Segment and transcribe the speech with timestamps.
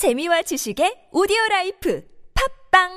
[0.00, 2.02] 재미와 지식의 오디오 라이프
[2.72, 2.88] 팟빵.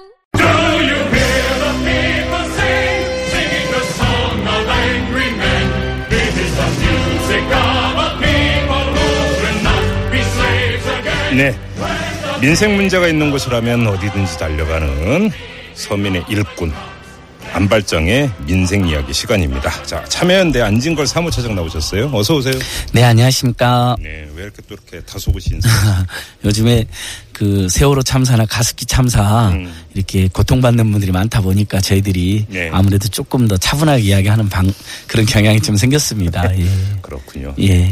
[11.36, 11.54] 네.
[12.40, 15.30] 민생 문제가 있는 곳이라면 어디든지 달려가는
[15.74, 16.72] 서민의 일꾼.
[17.54, 19.70] 안진걸의 민생 이야기 시간입니다.
[19.84, 22.10] 자, 참여연대 안진걸 사무처장 나오셨어요.
[22.12, 22.56] 어서 오세요.
[22.94, 23.96] 네, 안녕하십니까.
[24.02, 25.70] 네, 왜 이렇게 또 이렇게 다소곳이 인사?
[26.44, 26.88] 요즘에
[27.32, 29.72] 그 세월호 참사나 가습기 참사 음.
[29.94, 32.70] 이렇게 고통받는 분들이 많다 보니까 저희들이 네.
[32.74, 34.72] 아무래도 조금 더 차분하게 이야기하는 방,
[35.08, 36.44] 그런 경향이 좀 생겼습니다.
[36.58, 36.66] 예.
[37.04, 37.54] 그렇군요.
[37.60, 37.92] 예.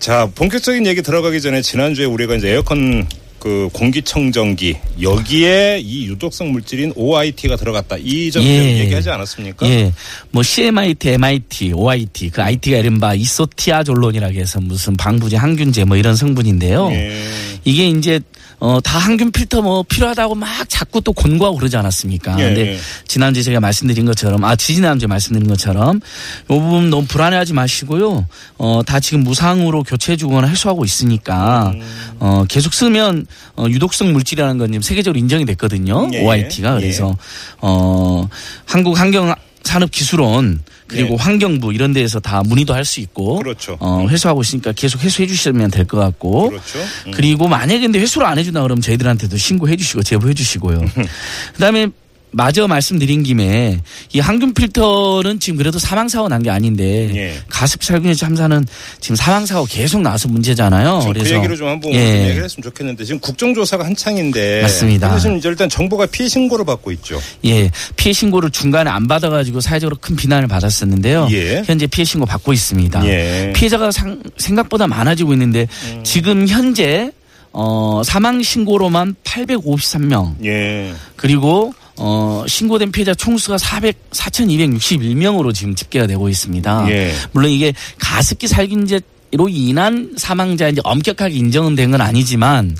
[0.00, 3.06] 자, 본격적인 얘기 들어가기 전에 지난주에 우리가 이제 에어컨
[3.46, 7.96] 그 공기청정기 여기에 이 유독성 물질인 OIT가 들어갔다.
[7.96, 8.80] 이점 예.
[8.80, 9.68] 얘기하지 않았습니까?
[9.68, 9.92] 예.
[10.32, 16.90] 뭐 CMIT, MIT, OIT, 그 IT가 이른바 이소티아졸론이라고 해서 무슨 방부제, 항균제 뭐 이런 성분인데요.
[16.90, 17.22] 예.
[17.64, 18.18] 이게 이제
[18.58, 22.38] 어, 다 항균 필터 뭐 필요하다고 막 자꾸 또 권고하고 그러지 않았습니까?
[22.38, 22.78] 예, 근데 예.
[23.06, 26.00] 지난주에 제가 말씀드린 것처럼, 아, 지지난주에 말씀드린 것처럼, 요
[26.46, 28.26] 부분 너무 불안해하지 마시고요.
[28.58, 31.82] 어, 다 지금 무상으로 교체해 주거나 해소하고 있으니까, 음.
[32.20, 33.26] 어, 계속 쓰면,
[33.56, 36.08] 어, 유독성 물질이라는 건 지금 세계적으로 인정이 됐거든요.
[36.14, 36.76] 예, OIT가.
[36.76, 36.80] 예.
[36.80, 37.16] 그래서,
[37.60, 38.26] 어,
[38.64, 39.34] 한국 환경
[39.66, 41.16] 산업기술원 그리고 예.
[41.18, 43.76] 환경부 이런 데에서 다 문의도 할 수 있고 그렇죠.
[43.80, 46.78] 어, 회수하고 있으니까 계속 회수해 주시면 될 것 같고 그렇죠.
[47.06, 47.10] 음.
[47.12, 50.80] 그리고 만약에 근데 회수를 안 해준다 그러면 저희들한테도 신고해 주시고 제보해 주시고요.
[51.54, 51.88] 그다음에
[52.36, 53.80] 마저 말씀드린 김에
[54.12, 57.34] 이 항균 필터는 지금 그래도 사망 사고 난 게 아닌데 예.
[57.48, 58.66] 가습 살균제 참사는
[59.00, 61.00] 지금 사망 사고 계속 나서 문제잖아요.
[61.06, 61.96] 그 그래서 얘기를 좀 한번 예.
[62.06, 65.18] 좀 얘기를 했으면 좋겠는데 지금 국정조사가 한창인데 맞습니다.
[65.18, 67.18] 지금 이제 일단 정부가 피해 신고를 받고 있죠.
[67.46, 71.28] 예, 피해 신고를 중간에 안 받아가지고 사회적으로 큰 비난을 받았었는데요.
[71.30, 71.62] 예.
[71.64, 73.06] 현재 피해 신고 받고 있습니다.
[73.06, 73.52] 예.
[73.56, 76.00] 피해자가 상- 생각보다 많아지고 있는데 음.
[76.04, 77.10] 지금 현재
[77.58, 80.92] 어, 사망 신고로만 853명 예.
[81.16, 86.90] 그리고 어, 신고된 피해자 총수가 400, 4,261명으로 지금 집계가 되고 있습니다.
[86.90, 87.12] 예.
[87.32, 89.00] 물론 이게 가습기 살균제
[89.32, 92.76] 로 인한 사망자 이제 엄격하게 인정은 된 건 아니지만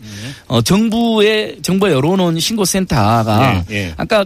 [0.47, 3.95] 어 정부의 정부에 열어놓은 신고센터가 예, 예.
[3.97, 4.25] 아까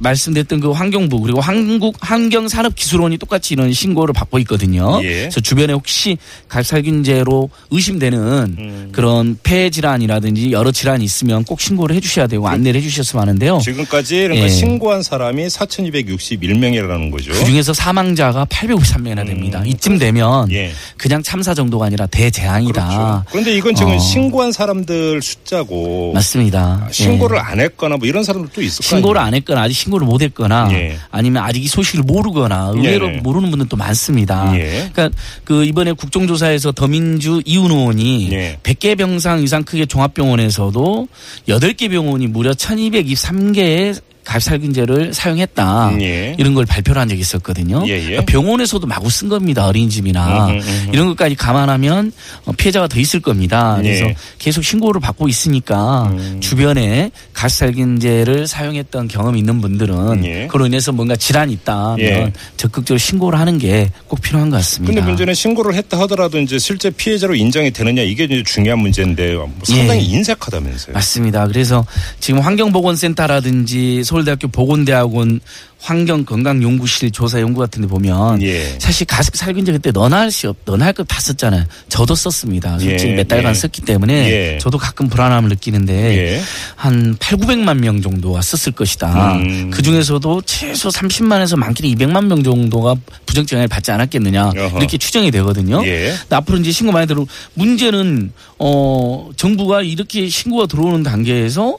[0.00, 5.00] 말씀드렸던 그 환경부 그리고 한국 환경산업기술원이 똑같이 이런 신고를 받고 있거든요.
[5.02, 5.20] 예.
[5.20, 6.18] 그래서 주변에 혹시
[6.48, 8.18] 갈살균제로 의심되는
[8.58, 8.88] 음.
[8.92, 13.60] 그런 폐 질환이라든지 여러 질환이 있으면 꼭 신고를 해주셔야 되고 안내를 해주셨으면 하는데요.
[13.62, 14.48] 지금까지 예.
[14.48, 17.32] 신고한 사람이 4,261명이라는 거죠.
[17.32, 19.62] 그 중에서 사망자가 853명이나 됩니다.
[19.64, 20.52] 이쯤 되면 음.
[20.52, 20.72] 예.
[20.96, 22.88] 그냥 참사 정도가 아니라 대재앙이다.
[22.88, 23.24] 그렇죠.
[23.30, 23.98] 그런데 이건 지금 어.
[23.98, 26.86] 신고한 사람들 숫자고 맞습니다.
[26.86, 27.40] 아, 신고를 예.
[27.40, 29.20] 안 했거나 뭐 이런 사람들도 있을 거 신고를?
[29.20, 30.96] 안 했거나 아직 신고를 못 했거나 예.
[31.10, 33.20] 아니면 아직 이 소식을 모르거나 의외로 네네.
[33.20, 34.56] 모르는 분들도 많습니다.
[34.56, 34.88] 예.
[34.92, 35.10] 그러니까
[35.44, 38.58] 그 이번에 국정조사에서 더민주 이훈 의원이 예.
[38.62, 41.08] 100개 병상 이상 크게 종합병원에서도
[41.48, 45.92] 8개 병원이 무려 1223개의 갈살균제를 사용했다.
[46.00, 46.36] 예.
[46.38, 47.82] 이런 걸 발표를 한 적이 있었거든요.
[47.88, 48.00] 예, 예.
[48.02, 49.66] 그러니까 병원에서도 마구 쓴 겁니다.
[49.66, 50.90] 어린이집이나 음흠, 음흠.
[50.92, 52.12] 이런 것까지 감안하면
[52.44, 53.76] 어, 피해자가 더 있을 겁니다.
[53.80, 54.16] 그래서 예.
[54.38, 56.38] 계속 신고를 받고 있으니까 음.
[56.40, 60.46] 주변에 갈살균제를 사용했던 경험이 있는 분들은 예.
[60.48, 62.32] 그로 인해서 뭔가 질환이 있다면 예.
[62.56, 64.92] 적극적으로 신고를 하는 게 꼭 필요한 것 같습니다.
[64.92, 69.48] 근데 문제는 신고를 했다 하더라도 이제 실제 피해자로 인정이 되느냐 이게 이제 중요한 문제인데 뭐
[69.62, 70.16] 상당히 예.
[70.16, 70.94] 인색하다면서요.
[70.94, 71.46] 맞습니다.
[71.46, 71.86] 그래서
[72.18, 75.40] 지금 환경보건센터라든지 서울 대학교 보건대학원
[75.80, 78.78] 환경건강연구실 조사 연구 같은 데 보면 예.
[78.78, 81.64] 사실 가습 살균제 그때 너나 할수 없, 너나 할거다 썼잖아요.
[81.88, 82.78] 저도 썼습니다.
[82.78, 83.54] 솔직히 예, 몇 달간 예.
[83.54, 84.58] 썼기 때문에 예.
[84.58, 86.42] 저도 가끔 불안함을 느끼는데 예.
[86.76, 89.36] 한 8, 900만 명 정도가 썼을 것이다.
[89.36, 89.70] 음.
[89.70, 94.78] 그 중에서도 최소 30만에서 많게는 200만 명 정도가 부정적 영향을 받지 않았겠느냐 어허.
[94.78, 95.82] 이렇게 추정이 되거든요.
[95.86, 96.14] 예.
[96.28, 101.78] 앞으로 이제 신고 많이 들어 문제는 어 정부가 이렇게 신고가 들어오는 단계에서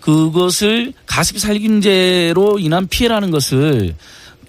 [0.00, 3.94] 그것을 가습 살균제로 인한 피해라는 것을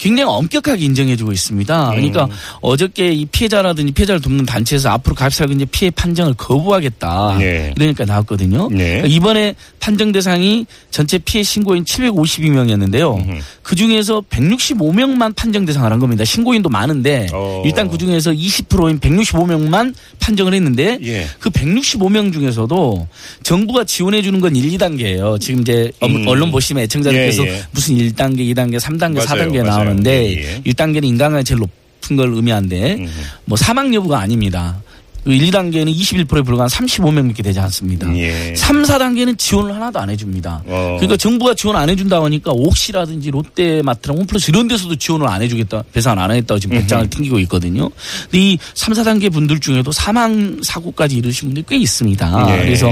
[0.04, 1.90] 굉장히 엄격하게 인정해주고 있습니다.
[1.92, 2.28] 그러니까
[2.60, 7.38] 어저께 이 피해자라든지 피해자를 돕는 단체에서 앞으로 가습살균제 피해 판정을 거부하겠다.
[7.40, 7.74] 네.
[7.78, 8.68] 이러니까 나왔거든요.
[8.70, 8.78] 네.
[8.84, 13.42] 그러니까 이번에 판정 대상이 전체 피해 신고인 752명이었는데요.
[13.62, 16.26] 그 중에서 165명만 판정 대상을 한 겁니다.
[16.26, 17.64] 신고인도 많은데 어.
[17.66, 21.26] 일단 그 중에서 20%인 165명만 판정을 했는데 예.
[21.40, 23.08] 그 165명 중에서도
[23.44, 25.40] 정부가 지원해 주는 건 1, 2단계예요.
[25.40, 26.28] 지금 이제 음.
[26.28, 27.64] 언론 보시면 애청자들께서 예, 예.
[27.72, 29.64] 무슨 1단계, 2단계, 3단계, 맞아요, 4단계 맞아요.
[29.64, 30.72] 나오는 데 예, 예.
[30.72, 33.08] 1단계는 인간관계 제일 높은 걸 의미하는데 음.
[33.46, 34.82] 뭐 사망 여부가 아닙니다.
[35.26, 38.14] 1, 2단계는 21%에 불과한 35명 이렇게 되지 않습니다.
[38.18, 38.54] 예.
[38.56, 40.64] 3, 4단계는 지원을 하나도 안 해줍니다.
[40.66, 40.98] 어.
[41.00, 46.20] 그러니까 정부가 지원 안 해준다고 하니까 옥시라든지 롯데마트랑 홈플러스 이런 데서도 지원을 안 해주겠다, 배상
[46.20, 47.90] 안 하겠다고 지금 배짱을 튕기고 있거든요.
[48.24, 52.46] 근데 이 3, 4단계 분들 중에도 사망 사고까지 이르신 분들이 꽤 있습니다.
[52.50, 52.64] 예.
[52.64, 52.92] 그래서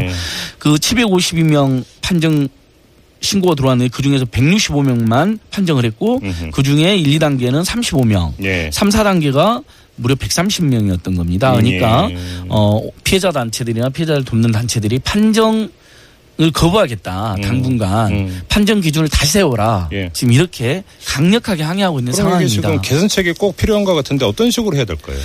[0.57, 2.47] 그 752명 판정
[3.21, 6.19] 신고가 들어왔는데 그 중에서 165명만 판정을 했고.
[6.51, 8.69] 그 중에 1, 2단계는 35명, 예.
[8.73, 9.63] 3, 4단계가
[9.95, 11.51] 무려 130명이었던 겁니다.
[11.51, 12.17] 그러니까 예.
[12.49, 15.69] 어, 피해자 단체들이나 피해자를 돕는 단체들이 판정
[16.39, 17.35] 을 거부하겠다.
[17.35, 17.41] 음.
[17.41, 18.41] 당분간 음.
[18.47, 19.89] 판정 기준을 다시 세워라.
[19.91, 20.09] 예.
[20.11, 22.49] 지금 이렇게 강력하게 항의하고 있는 상황입니다.
[22.49, 25.17] 지금 개선책이 꼭 필요한 것 같은데 어떤 식으로 해야 될까요?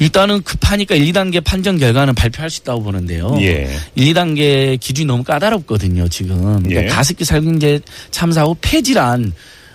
[0.00, 3.36] 일단은 급하니까 1, 2단계 판정 결과는 발표할 수 있다고 보는데요.
[3.40, 3.68] 예.
[3.94, 6.40] 1, 2단계 기준이 너무 까다롭거든요, 지금.
[6.40, 6.86] 그러니까 예.
[6.86, 7.80] 가습기 살균제
[8.10, 9.32] 참사 후 폐질한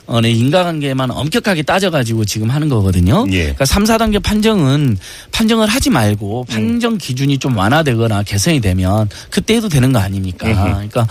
[0.07, 3.25] 어, 네, 인과관계만 엄격하게 따져가지고 지금 하는 거거든요.
[3.31, 3.39] 예.
[3.43, 4.97] 그러니까 3, 4단계 판정은
[5.31, 10.47] 판정을 하지 말고 판정 기준이 좀 완화되거나 개선이 되면 그때 해도 되는 거 아닙니까?
[10.47, 10.63] 음흠.
[10.63, 11.07] 그러니까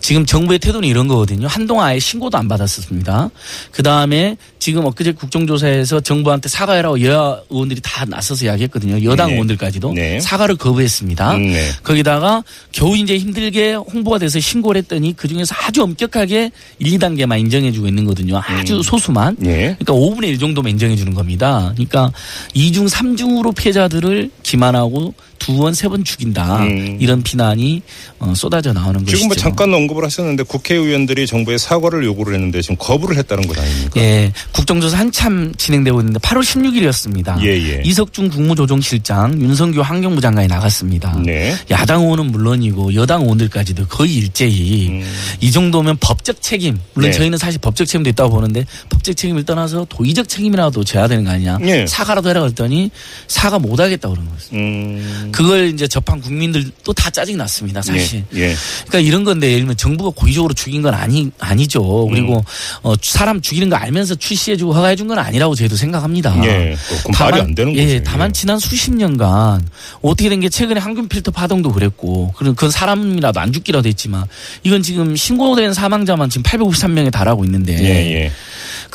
[0.00, 1.46] 지금 정부의 태도는 이런 거거든요.
[1.48, 3.30] 한동안 아예 신고도 안 받았었습니다.
[3.72, 9.02] 그 다음에 지금 엊그제 국정조사에서 정부한테 사과해라고 여야 의원들이 다 나서서 이야기했거든요.
[9.04, 9.34] 여당 네.
[9.34, 10.20] 의원들까지도 네.
[10.20, 11.34] 사과를 거부했습니다.
[11.34, 11.68] 음, 네.
[11.82, 12.42] 거기다가
[12.72, 18.04] 겨우 이제 힘들게 홍보가 돼서 신고를 했더니 그 중에서 아주 엄격하게 1, 2단계만 인정해주고 있는
[18.04, 18.35] 거거든요.
[18.44, 19.36] 아주 소수만.
[19.44, 19.76] 예.
[19.78, 21.72] 그러니까 5분의 1 정도만 인정해 주는 겁니다.
[21.74, 22.12] 그러니까
[22.54, 26.64] 2중, 3중으로 피해자들을 기만하고 두 번, 세 번 죽인다.
[26.64, 26.96] 음.
[27.00, 27.82] 이런 비난이
[28.18, 29.16] 어, 쏟아져 나오는 것이죠.
[29.16, 33.92] 지금 뭐 잠깐 언급을 하셨는데 국회의원들이 정부에 사과를 요구를 했는데 지금 거부를 했다는 것 아닙니까?
[34.00, 37.40] 예, 국정조사 한참 진행되고 있는데 8월 16일이었습니다.
[37.42, 37.82] 예, 예.
[37.84, 41.20] 이석준 국무조정실장, 윤성규 환경부 장관이 나갔습니다.
[41.24, 41.54] 네.
[41.70, 45.04] 야당 의원은 물론이고 여당 의원들까지도 거의 일제히 음.
[45.40, 47.16] 이 정도면 법적 책임, 물론 네.
[47.16, 51.58] 저희는 사실 법적 책임도 있다고 보는데 법적 책임을 떠나서 도의적 책임이라도 져야 되는 거 아니냐.
[51.62, 51.86] 예.
[51.86, 52.90] 사과라도 해라 그랬더니
[53.28, 54.46] 사과 못 하겠다고 그러는 거예요.
[54.54, 55.32] 음.
[55.36, 58.24] 그걸 이제 접한 국민들도 다 짜증이 났습니다, 사실.
[58.34, 58.40] 예.
[58.40, 58.54] 예.
[58.86, 62.06] 그러니까 이런 건데 예를 들면 정부가 고의적으로 죽인 건 아니 아니죠.
[62.08, 62.42] 그리고
[62.82, 66.34] 어, 사람 죽이는 거 알면서 출시해주고 허가해준 건 아니라고 저희도 생각합니다.
[66.44, 66.76] 예.
[67.02, 68.04] 그건 말이 안 되는 예, 거죠.
[68.04, 69.68] 다만 지난 수십 년간
[70.02, 74.26] 어떻게 된 게 최근에 항균 필터 파동도 그랬고 그런 그건 사람이라도 안 죽기라도 했지만
[74.64, 78.32] 이건 지금 신고된 사망자만 지금 853명에 달하고 있는데 예, 예.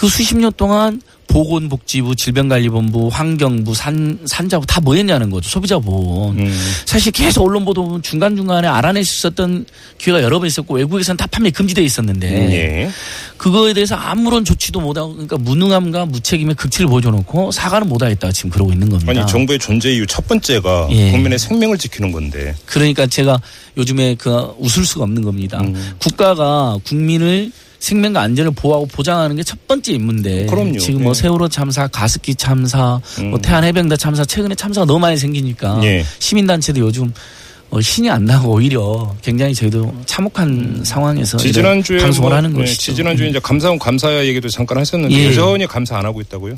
[0.02, 5.48] 그 수십 년 동안 보건복지부, 질병관리본부, 환경부, 산, 산자부 다 뭐 했냐는 거죠.
[5.48, 6.40] 소비자보험.
[6.40, 6.72] 음.
[6.88, 9.68] 사실 계속 언론 보도 보면 중간중간에 알아낼 수 있었던
[10.00, 12.90] 기회가 여러 번 있었고 외국에서는 다 판매 금지돼 있었는데 예.
[13.38, 18.90] 그거에 대해서 아무런 조치도 못하고 그러니까 무능함과 무책임의 극치를 보여줘놓고 사과는 못하겠다 지금 그러고 있는
[18.90, 19.12] 겁니다.
[19.12, 21.12] 아니 정부의 존재 이유 첫 번째가 예.
[21.12, 22.56] 국민의 생명을 지키는 건데.
[22.66, 23.40] 그러니까 제가
[23.78, 25.60] 요즘에 그 웃을 수가 없는 겁니다.
[25.62, 25.94] 음.
[26.00, 27.52] 국가가 국민을
[27.82, 30.78] 생명과 안전을 보호하고 보장하는 게 첫 번째 임무인데 그럼요.
[30.78, 31.14] 지금 뭐 예.
[31.14, 33.42] 세월호 참사, 가습기 참사, 뭐 음.
[33.42, 36.06] 태안 해병대 참사 최근에 참사가 너무 많이 생기니까 예.
[36.20, 37.12] 시민단체도 요즘
[37.70, 41.40] 어, 신이 안 나고 오히려 굉장히 저희도 참혹한 상황에서 음.
[41.40, 42.82] 지지난주에 방송을 뭐, 하는 네, 것이죠.
[42.82, 45.28] 지지난주에 이제 감사원 감사 얘기도 잠깐 하셨는데 예.
[45.28, 46.54] 여전히 감사 안 하고 있다고요?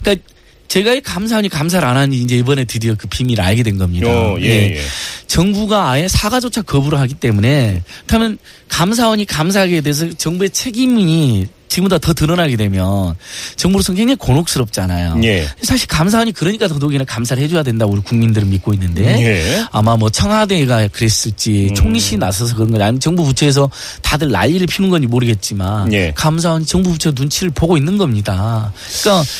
[0.00, 0.24] 그러니까
[0.68, 4.08] 제가 이 감사원이 감사를 안 하니 이제 이번에 드디어 그 비밀을 알게 된 겁니다.
[4.10, 4.80] 어, 예, 예.
[5.28, 8.38] 정부가 아예 사과조차 거부를 하기 때문에 그렇다면
[8.68, 13.14] 감사원이 감사하게 돼서 정부의 책임이 지금보다 더 드러나게 되면
[13.56, 15.20] 정부로서는 굉장히 곤혹스럽잖아요.
[15.24, 15.46] 예.
[15.62, 19.64] 사실 감사원이 그러니까 더더욱이나 감사를 해줘야 된다고 우리 국민들은 믿고 있는데 예.
[19.70, 21.74] 아마 뭐 청와대가 그랬을지 음.
[21.74, 23.70] 총리실이 나서서 그런 건지 아니면 정부 부처에서
[24.02, 26.12] 다들 난리를 피는 건지 모르겠지만 예.
[26.14, 28.72] 감사원이 정부 부처 눈치를 보고 있는 겁니다.
[29.02, 29.30] 그러니까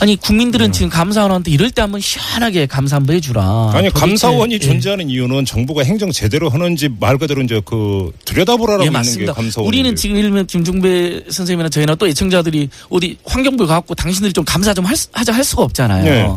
[0.00, 3.72] 아니 국민들은 지금 감사원한테 이럴 때 한번 시원하게 감사 한번 해주라.
[3.74, 4.58] 아니 감사원이 예.
[4.58, 9.32] 존재하는 이유는 정부가 행정 제대로 하는지 말 그대로 이제 그 들여다보라라고 예, 있는 게 맞습니다.
[9.34, 9.66] 감사원.
[9.68, 14.72] 우리는 지금 예를 들면 김종배 선생님이나 저희나 또 애청자들이 어디 환경부에 가고 당신들이 좀 감사
[14.74, 16.04] 좀 할, 수- 하자 할 수가 없잖아요.
[16.04, 16.28] 네.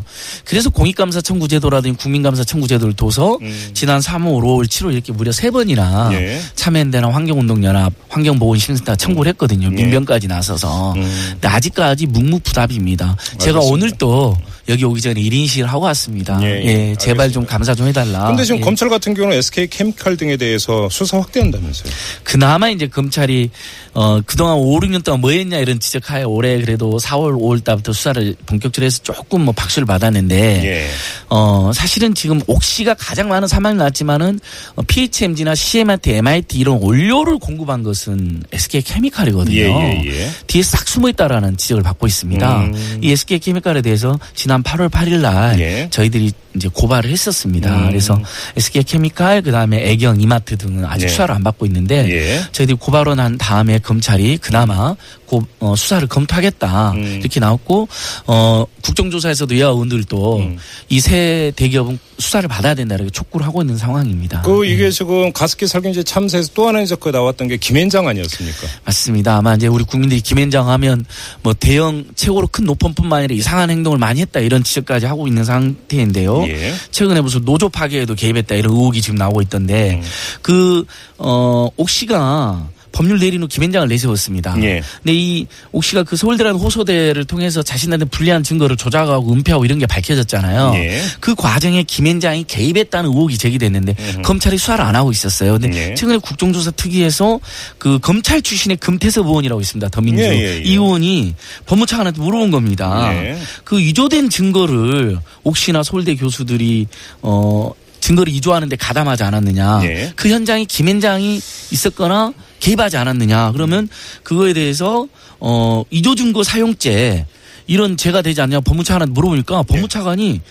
[0.46, 3.70] 그래서 공익감사 청구제도라든지 국민감사 청구제도를 둬서 음.
[3.74, 6.39] 지난 3월, 5월, 7월 이렇게 무려 세 번이나 예.
[6.55, 9.67] 참여연대나 환경운동연합, 환경보건심센터 청구를 했거든요.
[9.67, 9.70] 예.
[9.70, 10.93] 민변까지 나서서.
[10.93, 11.29] 음.
[11.34, 13.15] 근데 아직까지 묵묵부답입니다.
[13.39, 13.60] 제가 알겠습니다.
[13.62, 14.36] 오늘 또
[14.72, 16.40] 여기 오기 전에 1인식을 하고 왔습니다.
[16.44, 16.96] 예, 예, 예.
[16.96, 17.51] 제발 좀 알겠습니다.
[17.51, 18.28] 감사 좀 해달라.
[18.28, 18.63] 근데 지금 예.
[18.63, 21.92] 검찰 같은 경우는 SK 케미칼 등에 대해서 수사 확대한다면서요.
[22.24, 23.50] 그나마 이제 검찰이
[23.94, 28.36] 어 그동안 5, 6년 동안 뭐 했냐 이런 지적하에 올해 그래도 4월 5월 달부터 수사를
[28.46, 30.88] 본격적으로 해서 조금 뭐 박수를 받았는데 예.
[31.28, 34.40] 어 사실은 지금 옥시가 가장 많은 사망이 났지만은
[34.75, 39.56] 어, PHMG나 CMIT, MIT 이런 원료를 공급한 것은 SK 케미칼이거든요.
[39.56, 40.32] 예, 예, 예.
[40.48, 42.62] 뒤에 싹 숨어 있다라는 지적을 받고 있습니다.
[42.62, 43.00] 음.
[43.01, 45.88] 이 SK 케미칼에 대해서 지난 8월 8일 날 예.
[45.89, 47.74] 저희들이 이제 고발을 했었습니다.
[47.75, 47.88] 음.
[47.88, 48.20] 그래서
[48.58, 51.08] SK 케미칼 그다음에 애경 이마트 등은 아직 예.
[51.08, 52.41] 수사를 안 받고 있는데 예.
[52.51, 57.20] 저희들이 고발을 한 다음에 검찰이 그나마 고, 어, 수사를 검토하겠다 음.
[57.22, 57.88] 이렇게 나왔고
[58.27, 60.58] 어, 국정조사에서도 여야 의원들도 음.
[60.89, 64.41] 이세 대기업은 수사를 받아야 된다 이렇게 촉구를 하고 있는 상황입니다.
[64.41, 68.68] 그 이게 지금 가습기 살균제 참사에서 또 하나 이제 그 나왔던 게 김앤장 아니었습니까?
[68.84, 69.38] 맞습니다.
[69.38, 71.06] 아마 이제 우리 국민들이 김앤장 하면
[71.41, 76.43] 뭐 대형 최고로 큰 노펌뿐만 아니라 이상한 행동을 많이 했다 이런 지적까지 하고 있는 상태인데요.
[76.48, 76.74] 예.
[76.91, 80.10] 최근에 무슨 노조 파괴에도 개입했다 이런 의혹이 지금 나오고 있던데 음.
[80.41, 80.86] 그
[81.17, 84.55] 어, 옥시가 법률 후 김앤장을 내세웠습니다.
[84.63, 84.81] 예.
[85.03, 90.74] 근데 이 옥시가 그 서울대라는 호소대를 통해서 자신한테 불리한 증거를 조작하고 은폐하고 이런 게 밝혀졌잖아요.
[90.75, 91.01] 예.
[91.19, 95.53] 그 과정에 김앤장이 개입했다는 의혹이 제기됐는데 검찰이 수사를 안 하고 있었어요.
[95.53, 95.95] 근데 예.
[95.95, 97.39] 최근에 국정조사 특위에서
[97.77, 99.89] 그 검찰 출신의 금태섭 의원이라고 있습니다.
[99.89, 100.62] 더민주 예, 예, 예.
[100.63, 103.12] 이 의원이 법무차관한테 물어본 겁니다.
[103.13, 103.38] 예.
[103.63, 106.88] 그 위조된 증거를 옥시나 서울대 교수들이
[107.21, 107.71] 어
[108.01, 109.81] 증거를 위조하는데 가담하지 않았느냐.
[109.84, 110.13] 예.
[110.15, 111.39] 그 현장에 김앤장이
[111.72, 113.51] 있었거나 개입하지 않았느냐.
[113.53, 113.88] 그러면
[114.24, 115.08] 그거에 대해서
[115.39, 117.25] 어 위조 증거 사용죄
[117.67, 120.41] 이런 죄가 되지 않냐 법무차 관한테 물어보니까 법무차관이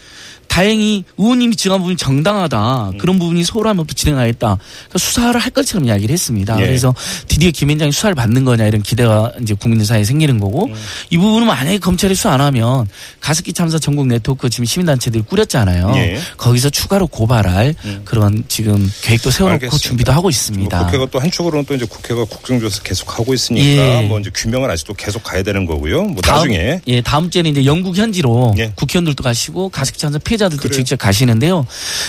[0.50, 2.92] 다행히 의원님이 지적한 부분이 정당하다.
[2.99, 4.59] 그런 부분이 소홀하면부터 진행하겠다.
[4.59, 6.61] 그러니까 수사를 할 것처럼 이야기를 했습니다.
[6.61, 6.66] 예.
[6.66, 6.92] 그래서
[7.28, 10.69] 드디어 김앤장이 수사를 받는 거냐 이런 기대가 이제 국민들 사이에 생기는 거고
[11.11, 12.88] 이 부분은 만약에 검찰이 수사 안 하면
[13.21, 15.92] 가습기 참사 전국 네트워크 지금 시민단체들이 꾸렸잖아요.
[15.95, 16.19] 예.
[16.37, 19.88] 거기서 추가로 고발할 그런 지금 계획도 세워놓고 알겠습니다.
[19.88, 20.87] 준비도 하고 뭐 있습니다.
[20.87, 24.07] 국회가 또 한쪽으로는 또 이제 국회가 국정조사 계속 하고 있으니까 예.
[24.09, 26.02] 뭐 이제 규명을 아직도 계속 가야 되는 거고요.
[26.02, 28.73] 뭐 다음, 나중에 예, 다음 주에는 이제 영국 현지로 예.
[28.75, 30.76] 국회의원들도 가시고 가습기 참사 피해 자들도 그래요.
[30.76, 31.64] 직접 가시는데요.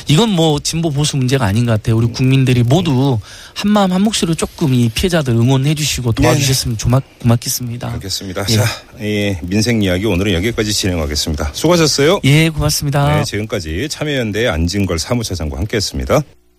[0.07, 1.97] 이건 뭐 진보 보수 문제가 아닌 것 같아요.
[1.97, 3.19] 우리 국민들이 모두
[3.53, 7.91] 한 마음 한 몫으로 조금 이 피해자들 응원해 주시고 도와주셨으면 고맙, 고맙겠습니다.
[7.93, 8.45] 알겠습니다.
[8.49, 8.55] 예.
[8.55, 8.65] 자,
[8.99, 11.51] 이 민생 이야기 오늘은 여기까지 진행하겠습니다.
[11.53, 12.21] 수고하셨어요.
[12.23, 13.17] 예, 고맙습니다.
[13.17, 16.23] 네, 지금까지 참여연대 안진걸 사무처장과 함께했습니다.